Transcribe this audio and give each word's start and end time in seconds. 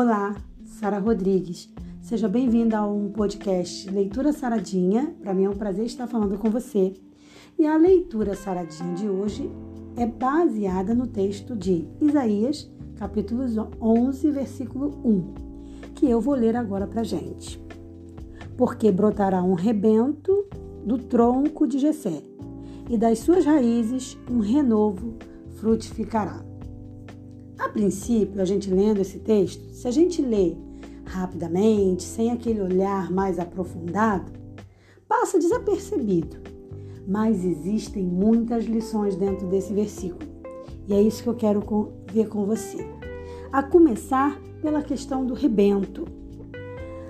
Olá, 0.00 0.36
Sara 0.64 1.00
Rodrigues. 1.00 1.68
Seja 2.00 2.28
bem-vinda 2.28 2.78
a 2.78 2.86
um 2.86 3.10
podcast 3.10 3.90
Leitura 3.90 4.32
Saradinha. 4.32 5.12
Para 5.20 5.34
mim 5.34 5.46
é 5.46 5.50
um 5.50 5.56
prazer 5.56 5.86
estar 5.86 6.06
falando 6.06 6.38
com 6.38 6.48
você. 6.48 6.94
E 7.58 7.66
a 7.66 7.76
leitura 7.76 8.36
saradinha 8.36 8.94
de 8.94 9.08
hoje 9.08 9.50
é 9.96 10.06
baseada 10.06 10.94
no 10.94 11.08
texto 11.08 11.56
de 11.56 11.88
Isaías, 12.00 12.70
capítulo 12.94 13.42
11, 13.80 14.30
versículo 14.30 15.00
1, 15.04 15.34
que 15.96 16.08
eu 16.08 16.20
vou 16.20 16.36
ler 16.36 16.54
agora 16.54 16.86
para 16.86 17.02
gente. 17.02 17.60
Porque 18.56 18.92
brotará 18.92 19.42
um 19.42 19.54
rebento 19.54 20.46
do 20.86 20.96
tronco 20.96 21.66
de 21.66 21.80
Jessé, 21.80 22.22
e 22.88 22.96
das 22.96 23.18
suas 23.18 23.44
raízes 23.44 24.16
um 24.30 24.38
renovo 24.38 25.16
frutificará. 25.56 26.47
A 27.58 27.68
princípio, 27.68 28.40
a 28.40 28.44
gente 28.44 28.70
lendo 28.70 29.00
esse 29.00 29.18
texto, 29.18 29.74
se 29.74 29.88
a 29.88 29.90
gente 29.90 30.22
lê 30.22 30.56
rapidamente, 31.04 32.04
sem 32.04 32.30
aquele 32.30 32.60
olhar 32.60 33.10
mais 33.10 33.38
aprofundado, 33.38 34.30
passa 35.08 35.38
desapercebido. 35.38 36.36
Mas 37.06 37.44
existem 37.44 38.04
muitas 38.04 38.64
lições 38.64 39.16
dentro 39.16 39.46
desse 39.48 39.72
versículo. 39.72 40.28
E 40.86 40.94
é 40.94 41.02
isso 41.02 41.22
que 41.22 41.28
eu 41.28 41.34
quero 41.34 41.92
ver 42.12 42.28
com 42.28 42.44
você. 42.44 42.86
A 43.50 43.62
começar 43.62 44.40
pela 44.62 44.82
questão 44.82 45.24
do 45.24 45.34
rebento. 45.34 46.06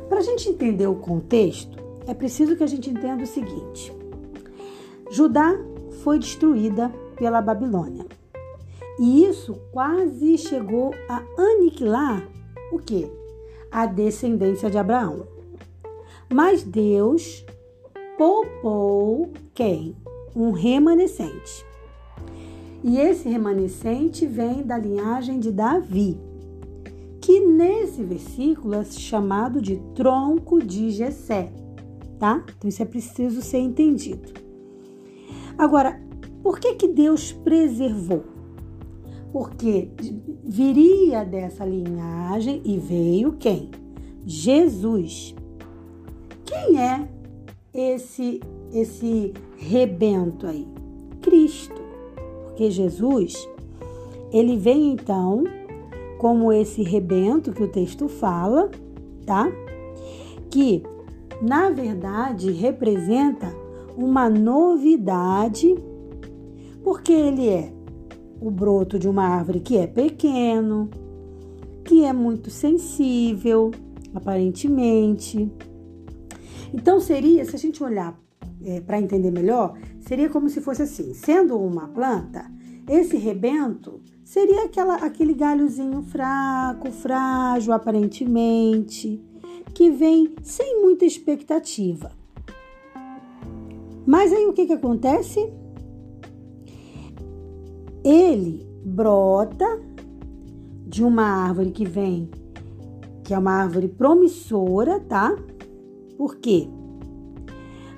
Para 0.08 0.18
a 0.18 0.22
gente 0.22 0.48
entender 0.48 0.86
o 0.86 0.94
contexto, 0.94 1.78
é 2.06 2.14
preciso 2.14 2.56
que 2.56 2.64
a 2.64 2.66
gente 2.66 2.88
entenda 2.88 3.22
o 3.22 3.26
seguinte: 3.26 3.92
Judá 5.10 5.54
foi 6.02 6.18
destruída 6.18 6.88
pela 7.16 7.42
Babilônia. 7.42 8.06
E 8.98 9.24
isso 9.24 9.54
quase 9.70 10.36
chegou 10.36 10.92
a 11.08 11.22
aniquilar 11.36 12.28
o 12.72 12.78
que? 12.78 13.08
A 13.70 13.86
descendência 13.86 14.68
de 14.68 14.76
Abraão. 14.76 15.26
Mas 16.32 16.62
Deus 16.62 17.44
poupou 18.16 19.30
quem? 19.54 19.96
Um 20.34 20.50
remanescente. 20.50 21.64
E 22.82 22.98
esse 22.98 23.28
remanescente 23.28 24.26
vem 24.26 24.62
da 24.62 24.78
linhagem 24.78 25.40
de 25.40 25.50
Davi, 25.50 26.18
que 27.20 27.40
nesse 27.40 28.02
versículo 28.02 28.74
é 28.74 28.84
chamado 28.84 29.60
de 29.60 29.76
tronco 29.94 30.62
de 30.62 30.90
Jessé, 30.90 31.52
tá? 32.18 32.44
Então 32.56 32.68
isso 32.68 32.82
é 32.82 32.86
preciso 32.86 33.42
ser 33.42 33.58
entendido. 33.58 34.32
Agora, 35.56 36.00
por 36.42 36.60
que 36.60 36.74
que 36.74 36.88
Deus 36.88 37.32
preservou? 37.32 38.37
Porque 39.32 39.90
viria 40.44 41.24
dessa 41.24 41.64
linhagem 41.64 42.62
e 42.64 42.78
veio 42.78 43.32
quem? 43.32 43.70
Jesus. 44.24 45.34
Quem 46.44 46.80
é 46.80 47.08
esse 47.72 48.40
esse 48.72 49.32
rebento 49.56 50.46
aí? 50.46 50.66
Cristo. 51.22 51.80
Porque 52.44 52.70
Jesus, 52.70 53.48
ele 54.32 54.56
vem 54.56 54.92
então 54.92 55.44
como 56.18 56.52
esse 56.52 56.82
rebento 56.82 57.52
que 57.52 57.62
o 57.62 57.68
texto 57.68 58.08
fala, 58.08 58.70
tá? 59.24 59.50
Que 60.50 60.82
na 61.40 61.70
verdade 61.70 62.50
representa 62.50 63.54
uma 63.96 64.28
novidade, 64.28 65.74
porque 66.82 67.12
ele 67.12 67.48
é 67.48 67.72
o 68.40 68.50
broto 68.50 68.98
de 68.98 69.08
uma 69.08 69.24
árvore 69.24 69.60
que 69.60 69.76
é 69.76 69.86
pequeno, 69.86 70.88
que 71.84 72.04
é 72.04 72.12
muito 72.12 72.50
sensível, 72.50 73.70
aparentemente. 74.14 75.50
Então 76.72 77.00
seria, 77.00 77.44
se 77.44 77.56
a 77.56 77.58
gente 77.58 77.82
olhar 77.82 78.18
é, 78.62 78.80
para 78.80 79.00
entender 79.00 79.30
melhor, 79.30 79.76
seria 80.00 80.28
como 80.28 80.48
se 80.48 80.60
fosse 80.60 80.82
assim: 80.82 81.14
sendo 81.14 81.58
uma 81.58 81.88
planta, 81.88 82.50
esse 82.88 83.16
rebento 83.16 84.00
seria 84.24 84.64
aquela, 84.64 84.96
aquele 84.96 85.34
galhozinho 85.34 86.02
fraco, 86.02 86.90
frágil, 86.90 87.72
aparentemente, 87.72 89.22
que 89.74 89.90
vem 89.90 90.34
sem 90.42 90.80
muita 90.82 91.04
expectativa. 91.04 92.12
Mas 94.06 94.32
aí 94.32 94.46
o 94.46 94.52
que, 94.52 94.66
que 94.66 94.72
acontece? 94.72 95.52
Ele 98.08 98.66
brota 98.82 99.80
de 100.86 101.04
uma 101.04 101.24
árvore 101.24 101.70
que 101.70 101.84
vem, 101.84 102.30
que 103.22 103.34
é 103.34 103.38
uma 103.38 103.52
árvore 103.52 103.86
promissora, 103.86 104.98
tá? 105.00 105.36
Por 106.16 106.36
quê? 106.36 106.66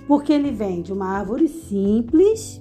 Porque 0.09 0.33
ele 0.33 0.51
vem 0.51 0.83
de 0.83 0.93
uma 0.93 1.07
árvore 1.07 1.47
simples 1.47 2.61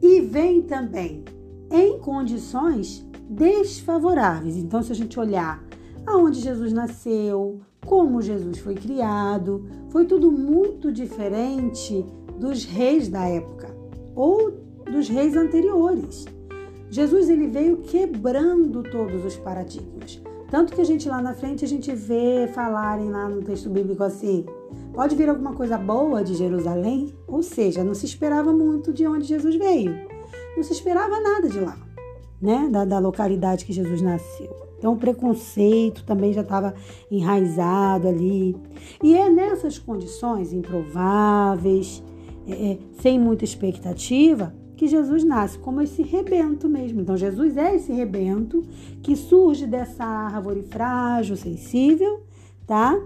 e 0.00 0.22
vem 0.22 0.62
também 0.62 1.22
em 1.70 1.98
condições 1.98 3.06
desfavoráveis. 3.28 4.56
Então, 4.56 4.82
se 4.82 4.92
a 4.92 4.94
gente 4.94 5.20
olhar 5.20 5.62
aonde 6.06 6.40
Jesus 6.40 6.72
nasceu, 6.72 7.60
como 7.84 8.22
Jesus 8.22 8.58
foi 8.58 8.74
criado, 8.74 9.66
foi 9.90 10.06
tudo 10.06 10.32
muito 10.32 10.90
diferente 10.90 12.02
dos 12.40 12.64
reis 12.64 13.10
da 13.10 13.28
época 13.28 13.76
ou 14.14 14.63
dos 14.94 15.08
reis 15.08 15.36
anteriores. 15.36 16.24
Jesus 16.88 17.28
ele 17.28 17.48
veio 17.48 17.78
quebrando 17.78 18.82
todos 18.84 19.24
os 19.24 19.36
paradigmas. 19.36 20.22
Tanto 20.48 20.72
que 20.72 20.80
a 20.80 20.84
gente 20.84 21.08
lá 21.08 21.20
na 21.20 21.34
frente 21.34 21.64
a 21.64 21.68
gente 21.68 21.92
vê 21.92 22.48
falarem 22.54 23.10
lá 23.10 23.28
no 23.28 23.42
texto 23.42 23.68
bíblico 23.68 24.04
assim: 24.04 24.46
pode 24.92 25.16
vir 25.16 25.28
alguma 25.28 25.52
coisa 25.52 25.76
boa 25.76 26.22
de 26.22 26.34
Jerusalém? 26.34 27.12
Ou 27.26 27.42
seja, 27.42 27.82
não 27.82 27.94
se 27.94 28.06
esperava 28.06 28.52
muito 28.52 28.92
de 28.92 29.04
onde 29.06 29.24
Jesus 29.24 29.56
veio. 29.56 29.92
Não 30.56 30.62
se 30.62 30.72
esperava 30.72 31.20
nada 31.20 31.48
de 31.48 31.58
lá, 31.58 31.76
né? 32.40 32.68
Da, 32.70 32.84
da 32.84 32.98
localidade 33.00 33.64
que 33.64 33.72
Jesus 33.72 34.00
nasceu. 34.00 34.54
Então 34.78 34.92
o 34.92 34.96
preconceito 34.96 36.04
também 36.04 36.32
já 36.32 36.42
estava 36.42 36.72
enraizado 37.10 38.06
ali. 38.06 38.54
E 39.02 39.16
é 39.16 39.28
nessas 39.28 39.76
condições 39.76 40.52
improváveis, 40.52 42.00
é, 42.46 42.72
é 42.72 42.78
sem 43.00 43.18
muita 43.18 43.44
expectativa, 43.44 44.54
que 44.76 44.86
Jesus 44.86 45.24
nasce 45.24 45.58
como 45.58 45.80
esse 45.80 46.02
rebento 46.02 46.68
mesmo. 46.68 47.00
Então, 47.00 47.16
Jesus 47.16 47.56
é 47.56 47.74
esse 47.76 47.92
rebento 47.92 48.62
que 49.02 49.16
surge 49.16 49.66
dessa 49.66 50.04
árvore 50.04 50.62
frágil, 50.62 51.36
sensível, 51.36 52.22
tá? 52.66 53.00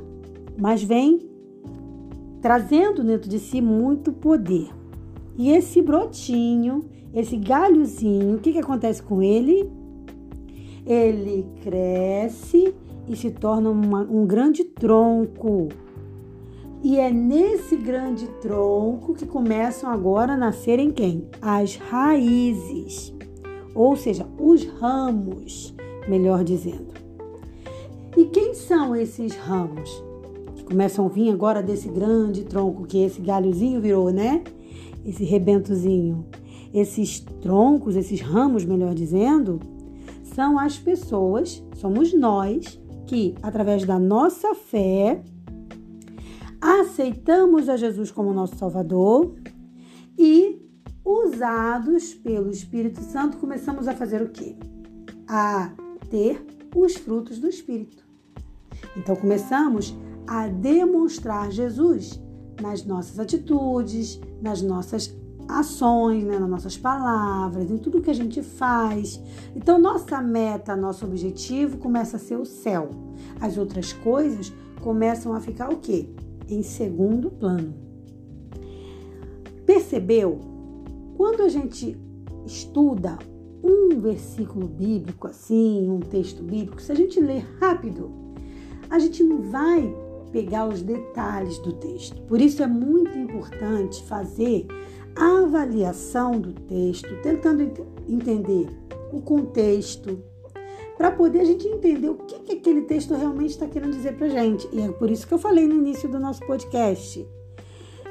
Mas 0.59 0.83
vem 0.83 1.29
trazendo 2.41 3.05
dentro 3.05 3.29
de 3.29 3.39
si 3.39 3.61
muito 3.61 4.13
poder. 4.13 4.69
E 5.37 5.51
esse 5.51 5.83
brotinho, 5.83 6.85
esse 7.15 7.37
galhozinho, 7.37 8.37
o 8.37 8.39
que, 8.39 8.53
que 8.53 8.59
acontece 8.59 9.03
com 9.03 9.23
ele? 9.23 9.71
Ele 10.87 11.47
cresce 11.63 12.75
e 13.09 13.17
se 13.17 13.31
torna 13.31 13.71
uma, 13.71 14.03
um 14.03 14.27
grande 14.27 14.65
tronco 14.65 15.69
e 16.83 16.99
é 16.99 17.11
nesse 17.11 17.77
grande 17.77 18.27
tronco 18.41 19.15
que 19.15 19.27
começam 19.27 19.91
agora 19.91 20.35
a 20.35 20.37
nascerem 20.37 20.91
quem? 20.91 21.29
As 21.43 21.77
raízes, 21.77 23.13
ou 23.75 23.97
seja, 23.97 24.27
os 24.39 24.65
ramos, 24.65 25.75
melhor 26.09 26.45
dizendo. 26.45 26.95
E 28.17 28.27
quem 28.27 28.55
são 28.55 28.95
esses 28.95 29.35
ramos? 29.35 29.91
Que 30.55 30.65
começam 30.65 31.07
a 31.07 31.09
vir 31.09 31.31
agora 31.31 31.63
desse 31.63 31.89
grande 31.89 32.45
tronco 32.45 32.87
que 32.87 32.99
esse 32.99 33.21
galhozinho 33.21 33.81
virou, 33.81 34.11
né? 34.11 34.43
Esse 35.05 35.25
rebentozinho. 35.25 36.27
Esses 36.73 37.21
troncos, 37.21 37.97
esses 37.97 38.21
ramos, 38.21 38.65
melhor 38.65 38.95
dizendo, 38.95 39.59
são 40.23 40.59
as 40.59 40.79
pessoas, 40.79 41.63
somos 41.75 42.13
nós 42.13 42.81
que, 43.07 43.35
através 43.43 43.85
da 43.85 43.99
nossa 43.99 44.55
fé, 44.55 45.23
aceitamos 46.61 47.69
a 47.69 47.77
Jesus 47.77 48.11
como 48.11 48.33
nosso 48.33 48.57
Salvador 48.57 49.35
e, 50.19 50.61
usados 51.05 52.15
pelo 52.15 52.51
Espírito 52.51 53.01
Santo, 53.03 53.37
começamos 53.39 53.87
a 53.87 53.95
fazer 53.95 54.23
o 54.23 54.31
quê? 54.31 54.57
A 55.27 55.73
ter 56.11 56.45
os 56.75 56.97
frutos 56.97 57.39
do 57.39 57.49
Espírito. 57.49 58.05
Então 58.97 59.17
começamos 59.17 59.97
a 60.27 60.49
demonstrar 60.49 61.51
Jesus 61.51 62.21
nas 62.61 62.85
nossas 62.85 63.19
atitudes, 63.19 64.21
nas 64.43 64.61
nossas 64.61 65.17
ações, 65.49 66.25
né, 66.25 66.39
nas 66.39 66.51
nossas 66.51 66.77
palavras, 66.77 67.71
em 67.71 67.79
tudo 67.79 68.03
que 68.03 68.11
a 68.11 68.15
gente 68.15 68.43
faz. 68.43 69.21
Então 69.57 69.79
nossa 69.79 70.21
meta, 70.21 70.77
nosso 70.77 71.07
objetivo 71.07 71.79
começa 71.79 72.17
a 72.17 72.21
ser 72.21 72.37
o 72.37 72.45
céu. 72.45 72.91
As 73.41 73.57
outras 73.57 73.93
coisas 73.93 74.53
começam 74.83 75.33
a 75.33 75.41
ficar 75.41 75.73
o 75.73 75.79
quê? 75.79 76.11
Em 76.49 76.63
segundo 76.63 77.31
plano. 77.31 77.75
Percebeu? 79.67 80.41
Quando 81.17 81.43
a 81.43 81.49
gente 81.49 81.97
estuda 82.47 83.19
um 83.63 84.01
versículo 84.01 84.67
bíblico 84.67 85.27
assim, 85.27 85.89
um 85.91 86.01
texto 86.01 86.43
bíblico, 86.43 86.81
se 86.81 86.93
a 86.93 86.95
gente 86.95 87.21
ler 87.21 87.45
rápido, 87.61 88.11
a 88.89 88.99
gente 88.99 89.23
não 89.23 89.43
vai 89.43 89.95
pegar 90.33 90.67
os 90.69 90.83
detalhes 90.83 91.59
do 91.59 91.73
texto. 91.73 92.21
Por 92.23 92.41
isso 92.41 92.63
é 92.63 92.67
muito 92.67 93.19
importante 93.19 94.03
fazer 94.05 94.67
a 95.17 95.43
avaliação 95.43 96.41
do 96.41 96.53
texto, 96.53 97.09
tentando 97.23 97.63
entender 98.09 98.69
o 99.13 99.21
contexto, 99.21 100.23
para 100.99 101.13
poder 101.13 101.41
a 101.41 101.45
gente 101.45 101.67
entender 101.69 102.09
o 102.09 102.17
que, 102.17 102.41
que 102.41 102.53
aquele 102.55 102.83
texto 102.83 103.15
realmente 103.15 103.51
está 103.51 103.69
querendo 103.69 103.93
dizer 103.93 104.17
para 104.17 104.29
gente. 104.29 104.69
E 104.73 104.81
é 104.81 104.89
por 104.89 105.09
isso 105.09 105.29
que 105.29 105.33
eu 105.33 105.39
falei 105.39 105.65
no 105.65 105.77
início 105.77 106.09
do 106.09 106.19
nosso 106.19 106.45
podcast. 106.45 107.25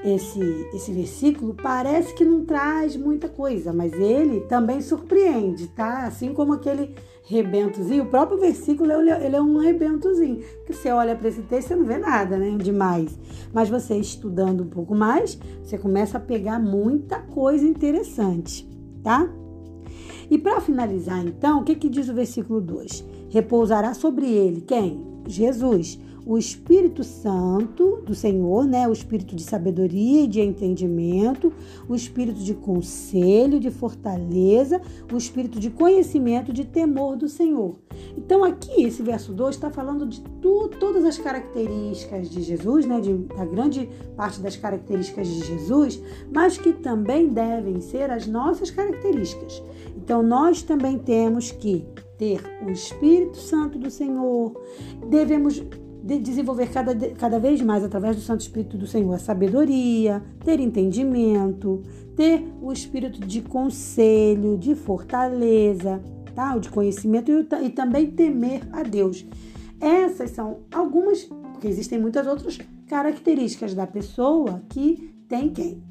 Esse, 0.06 0.40
esse 0.74 0.94
versículo 0.94 1.54
parece 1.54 2.14
que 2.14 2.24
não 2.24 2.46
traz 2.46 2.96
muita 2.96 3.28
coisa, 3.28 3.74
mas 3.74 3.92
ele 3.92 4.42
também 4.42 4.80
surpreende, 4.80 5.68
tá? 5.68 6.06
Assim 6.06 6.34
como 6.34 6.54
aquele 6.54 6.96
rebentozinho, 7.26 8.06
o 8.06 8.08
próprio 8.08 8.40
versículo 8.40 8.90
ele 8.90 9.36
é 9.36 9.42
um 9.42 9.58
rebentozinho. 9.58 10.42
Que 10.66 10.72
você 10.72 10.90
olha 10.90 11.14
para 11.14 11.28
esse 11.28 11.42
texto, 11.42 11.70
você 11.70 11.76
não 11.76 11.84
vê 11.84 11.98
nada, 11.98 12.38
né? 12.38 12.52
Demais. 12.58 13.20
Mas 13.52 13.68
você 13.68 13.98
estudando 13.98 14.64
um 14.64 14.70
pouco 14.70 14.96
mais, 14.96 15.38
você 15.62 15.78
começa 15.78 16.20
a 16.20 16.22
pegar 16.22 16.58
muita 16.58 17.20
coisa 17.20 17.66
interessante, 17.66 18.66
tá? 19.04 19.30
E 20.30 20.38
para 20.38 20.60
finalizar, 20.60 21.26
então, 21.26 21.62
o 21.62 21.64
que, 21.64 21.76
que 21.76 21.90
diz 21.90 22.10
o 22.10 22.14
versículo 22.14 22.60
2? 22.60 23.06
Repousará 23.30 23.94
sobre 23.94 24.28
ele 24.28 24.62
quem? 24.62 25.02
Jesus 25.28 26.00
o 26.28 26.38
Espírito 26.38 27.06
Santo 27.06 28.02
do 28.06 28.14
Senhor, 28.14 28.66
né? 28.66 28.86
O 28.86 28.92
espírito 28.92 29.34
de 29.34 29.42
sabedoria 29.42 30.24
e 30.24 30.28
de 30.28 30.42
entendimento, 30.42 31.54
o 31.88 31.96
espírito 31.96 32.42
de 32.42 32.54
conselho, 32.54 33.62
de 33.62 33.72
fortaleza, 33.72 34.82
o 35.10 35.16
espírito 35.16 35.58
de 35.58 35.70
conhecimento, 35.70 36.52
de 36.52 36.66
temor 36.66 37.16
do 37.16 37.30
Senhor. 37.30 37.78
Então, 38.18 38.44
aqui, 38.44 38.84
esse 38.84 39.02
verso 39.02 39.32
2 39.32 39.56
está 39.56 39.70
falando 39.72 40.06
de 40.06 40.20
tu, 40.42 40.70
todas 40.78 41.06
as 41.06 41.18
características 41.18 42.30
de 42.30 42.42
Jesus, 42.42 42.86
né? 42.86 43.00
De, 43.00 43.14
da 43.14 43.46
grande 43.46 43.90
parte 44.18 44.42
das 44.42 44.58
características 44.58 45.30
de 45.30 45.46
Jesus, 45.46 46.02
mas 46.30 46.58
que 46.58 46.74
também 46.74 47.30
devem 47.30 47.80
ser 47.80 48.12
as 48.12 48.28
nossas 48.28 48.70
características. 48.70 49.64
Então, 49.96 50.22
nós 50.22 50.62
também 50.62 51.00
temos 51.00 51.52
que 51.52 51.86
ter 52.18 52.42
o 52.66 52.70
Espírito 52.70 53.38
Santo 53.38 53.80
do 53.80 53.90
Senhor, 53.90 54.52
devemos 55.10 55.64
de 56.08 56.20
desenvolver 56.20 56.70
cada, 56.72 56.96
cada 57.16 57.38
vez 57.38 57.62
mais, 57.62 57.84
através 57.84 58.16
do 58.16 58.22
Santo 58.22 58.40
Espírito 58.40 58.78
do 58.78 58.88
Senhor, 58.88 59.14
a 59.14 59.20
sabedoria, 59.20 60.24
ter 60.46 60.58
entendimento, 60.58 61.84
ter 62.16 62.48
o 62.62 62.72
espírito 62.72 63.20
de 63.20 63.42
conselho, 63.42 64.58
de 64.58 64.74
fortaleza, 64.74 66.02
tá? 66.34 66.58
de 66.58 66.70
conhecimento 66.70 67.30
e, 67.30 67.66
e 67.66 67.70
também 67.70 68.10
temer 68.10 68.62
a 68.72 68.84
Deus. 68.84 69.26
Essas 69.82 70.32
são 70.32 70.60
algumas, 70.72 71.26
porque 71.52 71.68
existem 71.68 72.00
muitas 72.00 72.26
outras 72.26 72.58
características 72.88 73.74
da 73.74 73.86
pessoa 73.86 74.64
que 74.70 75.14
tem 75.28 75.50
quem? 75.50 75.84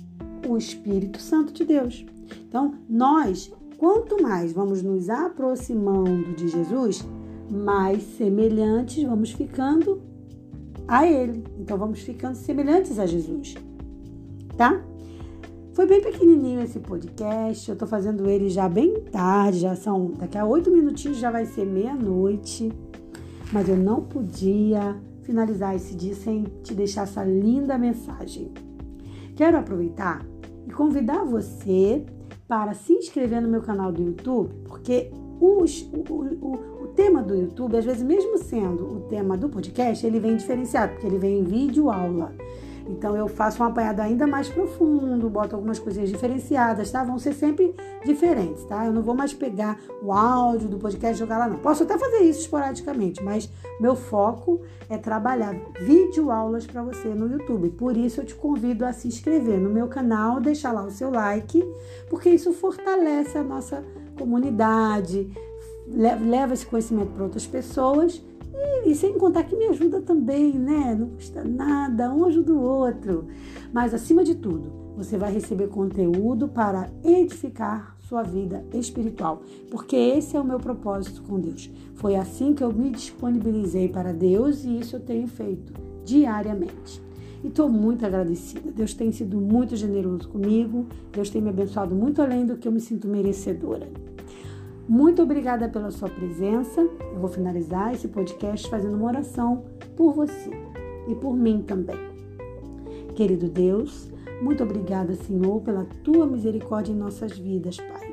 O 0.49 0.57
Espírito 0.57 1.21
Santo 1.21 1.53
de 1.53 1.63
Deus. 1.63 2.07
Então, 2.49 2.73
nós, 2.89 3.53
quanto 3.77 4.23
mais 4.23 4.51
vamos 4.51 4.83
nos 4.83 5.11
aproximando 5.11 6.33
de 6.35 6.49
Jesus, 6.49 7.05
mais 7.51 8.03
semelhantes 8.17 9.05
vamos 9.05 9.31
ficando 9.31 10.06
a 10.89 11.07
Ele. 11.07 11.45
Então 11.59 11.77
vamos 11.77 12.01
ficando 12.01 12.35
semelhantes 12.35 12.99
a 12.99 13.07
Jesus, 13.07 13.55
tá? 14.57 14.83
Foi 15.77 15.87
bem 15.87 16.01
pequenininho 16.01 16.63
esse 16.63 16.79
podcast. 16.81 17.69
Eu 17.69 17.77
tô 17.77 17.87
fazendo 17.87 18.31
ele 18.31 18.49
já 18.49 18.67
bem 18.67 18.99
tarde, 19.13 19.59
já 19.59 19.77
são 19.77 20.13
daqui 20.13 20.39
a 20.39 20.45
oito 20.47 20.71
minutinhos 20.71 21.19
já 21.19 21.31
vai 21.31 21.45
ser 21.45 21.67
meia-noite. 21.67 22.73
Mas 23.53 23.69
eu 23.69 23.77
não 23.77 24.01
podia 24.01 24.97
finalizar 25.23 25.77
esse 25.77 25.95
dia 25.95 26.15
sem 26.15 26.45
te 26.63 26.75
deixar 26.75 27.03
essa 27.03 27.23
linda 27.23 27.77
mensagem. 27.77 28.53
Quero 29.35 29.59
aproveitar 29.59 30.25
e 30.67 30.71
convidar 30.73 31.25
você 31.25 32.07
para 32.49 32.73
se 32.73 32.95
inscrever 32.95 33.43
no 33.43 33.49
meu 33.49 33.61
canal 33.61 33.93
do 33.93 34.01
YouTube, 34.01 34.55
porque 34.65 35.11
os, 35.41 35.83
o, 35.93 36.15
o, 36.83 36.87
tema 36.97 37.23
do 37.23 37.35
YouTube, 37.35 37.77
às 37.77 37.85
vezes, 37.85 38.03
mesmo 38.03 38.39
sendo 38.39 38.85
o 38.85 39.01
tema 39.09 39.37
do 39.37 39.49
podcast, 39.49 40.07
ele 40.07 40.19
vem 40.19 40.37
diferenciado, 40.37 40.93
porque 40.93 41.07
ele 41.07 41.19
vem 41.19 41.41
em 41.41 41.45
vídeo 41.45 41.91
aula. 41.91 42.33
Então 42.89 43.17
eu 43.17 43.27
faço 43.27 43.63
um 43.63 43.67
apanhado 43.67 44.01
ainda 44.01 44.27
mais 44.27 44.49
profundo, 44.49 45.29
boto 45.29 45.57
algumas 45.57 45.79
coisinhas 45.79 46.09
diferenciadas, 46.09 46.91
tá? 46.91 47.03
Vão 47.03 47.19
ser 47.19 47.35
sempre 47.35 47.75
diferentes, 48.05 48.65
tá? 48.65 48.87
Eu 48.87 48.93
não 48.93 49.03
vou 49.03 49.15
mais 49.15 49.35
pegar 49.35 49.79
o 50.03 50.13
áudio 50.13 50.69
do 50.69 50.79
podcast 50.79 51.17
e 51.17 51.19
jogar 51.19 51.39
lá, 51.39 51.49
não. 51.49 51.59
Posso 51.59 51.83
até 51.83 51.99
fazer 51.99 52.19
isso 52.19 52.41
esporadicamente, 52.43 53.23
mas 53.23 53.51
meu 53.81 53.97
foco 53.97 54.61
é 54.89 54.97
trabalhar 54.97 55.55
vídeo 55.81 56.31
aulas 56.31 56.67
para 56.67 56.83
você 56.83 57.09
no 57.09 57.31
YouTube. 57.31 57.71
Por 57.71 57.97
isso 57.97 58.21
eu 58.21 58.25
te 58.25 58.35
convido 58.35 58.85
a 58.87 58.93
se 58.93 59.09
inscrever 59.09 59.59
no 59.59 59.69
meu 59.69 59.89
canal, 59.89 60.41
deixar 60.41 60.73
lá 60.73 60.85
o 60.85 60.91
seu 60.91 61.11
like, 61.11 61.63
porque 62.09 62.31
isso 62.31 62.53
fortalece 62.53 63.37
a 63.37 63.43
nossa 63.43 63.85
comunidade, 64.17 65.31
leva 65.87 66.55
esse 66.55 66.67
conhecimento 66.67 67.13
para 67.13 67.25
outras 67.25 67.47
pessoas 67.47 68.23
e, 68.85 68.91
e, 68.91 68.95
sem 68.95 69.19
contar 69.19 69.45
que 69.45 69.55
me 69.55 69.67
ajuda 69.67 70.01
também, 70.01 70.53
né? 70.53 70.97
Não 70.99 71.11
custa 71.11 71.45
nada, 71.45 72.13
um 72.13 72.25
ajuda 72.25 72.53
o 72.53 72.61
outro. 72.61 73.27
Mas 73.73 73.93
acima 73.93 74.25
de 74.25 74.35
tudo, 74.35 74.73
você 74.97 75.19
vai 75.19 75.33
receber 75.33 75.69
conteúdo 75.69 76.49
para 76.49 76.91
edificar 77.05 77.97
sua 78.09 78.23
vida 78.23 78.65
espiritual, 78.73 79.43
porque 79.71 79.97
esse 79.97 80.37
é 80.37 80.41
o 80.41 80.45
meu 80.45 80.59
propósito 80.59 81.23
com 81.23 81.41
Deus. 81.41 81.71
Foi 81.97 82.15
assim 82.15 82.55
que 82.55 82.63
eu 82.63 82.73
me 82.73 82.91
disponibilizei 82.91 83.89
para 83.89 84.13
Deus 84.13 84.65
e 84.65 84.79
isso 84.79 84.97
eu 84.97 85.01
tenho 85.01 85.27
feito 85.27 85.73
diariamente. 86.05 87.06
E 87.47 87.49
estou 87.49 87.69
muito 87.69 88.05
agradecida. 88.05 88.73
Deus 88.73 88.93
tem 88.93 89.13
sido 89.13 89.41
muito 89.41 89.77
generoso 89.77 90.29
comigo. 90.29 90.85
Deus 91.13 91.31
tem 91.31 91.41
me 91.41 91.49
abençoado 91.49 91.95
muito 91.95 92.21
além 92.21 92.45
do 92.45 92.57
que 92.57 92.67
eu 92.67 92.73
me 92.73 92.81
sinto 92.81 93.07
merecedora. 93.07 93.89
Muito 94.89 95.23
obrigada 95.23 95.69
pela 95.69 95.93
sua 95.93 96.09
presença. 96.09 96.81
Eu 96.81 97.21
vou 97.21 97.29
finalizar 97.29 97.95
esse 97.95 98.09
podcast 98.09 98.69
fazendo 98.69 98.97
uma 98.97 99.07
oração 99.07 99.63
por 99.97 100.13
você 100.13 100.51
e 101.07 101.15
por 101.15 101.37
mim 101.37 101.63
também. 101.63 101.97
Querido 103.15 103.49
Deus, 103.49 104.11
muito 104.43 104.65
obrigada, 104.65 105.15
Senhor, 105.15 105.61
pela 105.61 105.87
tua 106.03 106.27
misericórdia 106.27 106.93
em 106.93 106.97
nossas 106.97 107.39
vidas, 107.39 107.77
Pai. 107.77 108.13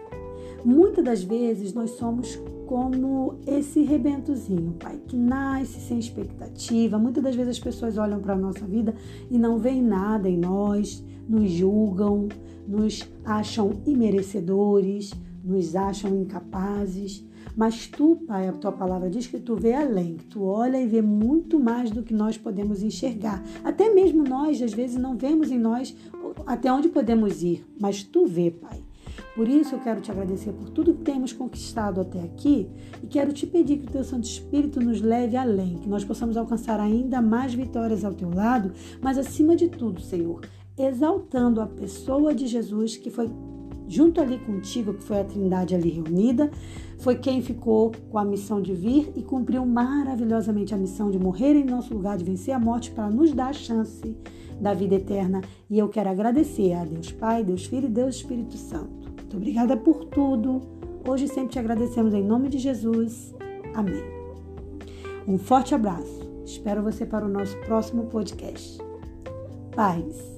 Muitas 0.63 1.03
das 1.03 1.23
vezes 1.23 1.73
nós 1.73 1.89
somos 1.89 2.39
como 2.65 3.35
esse 3.45 3.81
rebentozinho, 3.83 4.73
Pai, 4.79 4.99
que 5.07 5.15
nasce 5.15 5.79
sem 5.79 5.99
expectativa. 5.99 6.97
Muitas 6.97 7.23
das 7.23 7.35
vezes 7.35 7.57
as 7.57 7.59
pessoas 7.59 7.97
olham 7.97 8.19
para 8.19 8.33
a 8.33 8.37
nossa 8.37 8.65
vida 8.65 8.95
e 9.29 9.37
não 9.37 9.57
veem 9.57 9.81
nada 9.81 10.29
em 10.29 10.37
nós, 10.37 11.03
nos 11.27 11.49
julgam, 11.51 12.27
nos 12.67 13.07
acham 13.23 13.71
imerecedores, 13.85 15.13
nos 15.43 15.75
acham 15.75 16.15
incapazes, 16.15 17.25
mas 17.55 17.87
tu, 17.87 18.15
Pai, 18.27 18.47
a 18.47 18.53
tua 18.53 18.71
palavra 18.71 19.09
diz 19.09 19.27
que 19.27 19.39
tu 19.39 19.55
vê 19.55 19.73
além, 19.73 20.15
que 20.15 20.25
tu 20.25 20.43
olha 20.43 20.81
e 20.81 20.87
vê 20.87 21.01
muito 21.01 21.59
mais 21.59 21.91
do 21.91 22.01
que 22.01 22.13
nós 22.13 22.37
podemos 22.37 22.81
enxergar. 22.81 23.43
Até 23.63 23.93
mesmo 23.93 24.23
nós, 24.23 24.61
às 24.61 24.73
vezes, 24.73 24.97
não 24.97 25.15
vemos 25.15 25.51
em 25.51 25.59
nós 25.59 25.95
até 26.47 26.71
onde 26.71 26.89
podemos 26.89 27.43
ir, 27.43 27.65
mas 27.79 28.01
tu 28.03 28.25
vê, 28.25 28.49
Pai. 28.49 28.81
Por 29.35 29.47
isso 29.47 29.73
eu 29.73 29.79
quero 29.79 29.99
te 29.99 30.11
agradecer 30.11 30.51
por 30.51 30.69
tudo 30.69 30.93
que 30.93 31.01
temos 31.01 31.33
conquistado 31.33 31.99
até 31.99 32.19
aqui 32.21 32.69
e 33.01 33.07
quero 33.07 33.33
te 33.33 33.47
pedir 33.47 33.79
que 33.79 33.87
o 33.87 33.91
teu 33.91 34.03
Santo 34.03 34.25
Espírito 34.25 34.79
nos 34.79 35.01
leve 35.01 35.35
além, 35.35 35.79
que 35.79 35.89
nós 35.89 36.03
possamos 36.03 36.37
alcançar 36.37 36.79
ainda 36.79 37.19
mais 37.19 37.53
vitórias 37.53 38.05
ao 38.05 38.13
teu 38.13 38.29
lado, 38.29 38.71
mas 39.01 39.17
acima 39.17 39.55
de 39.55 39.69
tudo, 39.69 40.01
Senhor, 40.01 40.41
exaltando 40.77 41.61
a 41.61 41.65
pessoa 41.65 42.33
de 42.33 42.45
Jesus 42.45 42.95
que 42.95 43.09
foi 43.09 43.27
junto 43.87 44.21
ali 44.21 44.37
contigo, 44.37 44.93
que 44.93 45.03
foi 45.03 45.19
a 45.19 45.23
Trindade 45.23 45.75
ali 45.75 45.89
reunida, 45.89 46.51
foi 46.99 47.15
quem 47.15 47.41
ficou 47.41 47.91
com 48.11 48.17
a 48.17 48.25
missão 48.25 48.61
de 48.61 48.73
vir 48.73 49.11
e 49.15 49.21
cumpriu 49.23 49.65
maravilhosamente 49.65 50.73
a 50.73 50.77
missão 50.77 51.09
de 51.11 51.19
morrer 51.19 51.55
em 51.55 51.65
nosso 51.65 51.93
lugar, 51.93 52.17
de 52.17 52.23
vencer 52.23 52.53
a 52.53 52.59
morte 52.59 52.91
para 52.91 53.09
nos 53.09 53.33
dar 53.33 53.49
a 53.49 53.53
chance 53.53 54.15
da 54.63 54.73
vida 54.73 54.95
eterna. 54.95 55.41
E 55.69 55.77
eu 55.77 55.89
quero 55.89 56.09
agradecer 56.09 56.73
a 56.73 56.85
Deus 56.85 57.11
Pai, 57.11 57.43
Deus 57.43 57.65
Filho 57.65 57.85
e 57.85 57.91
Deus 57.91 58.15
Espírito 58.15 58.57
Santo. 58.57 59.11
Muito 59.17 59.37
obrigada 59.37 59.77
por 59.77 60.05
tudo. 60.05 60.61
Hoje 61.07 61.27
sempre 61.27 61.49
te 61.49 61.59
agradecemos 61.59 62.13
em 62.13 62.23
nome 62.23 62.49
de 62.49 62.57
Jesus. 62.57 63.35
Amém. 63.75 64.03
Um 65.27 65.37
forte 65.37 65.75
abraço. 65.75 66.23
Espero 66.45 66.81
você 66.81 67.05
para 67.05 67.25
o 67.25 67.29
nosso 67.29 67.57
próximo 67.59 68.05
podcast. 68.05 68.77
Paz. 69.75 70.32